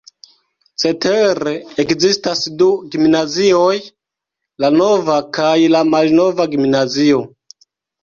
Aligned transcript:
Cetere 0.83 1.53
ekzistas 1.83 2.41
du 2.63 2.71
gimnazioj: 2.97 3.77
La 4.67 4.75
nova 4.81 5.21
kaj 5.41 5.55
la 5.79 5.87
malnova 5.95 6.53
gimnazio. 6.59 7.27